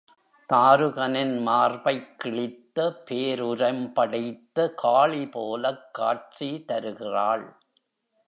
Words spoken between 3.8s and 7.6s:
படைத்த காளிபோலக் காட்சி தருகிறாள்.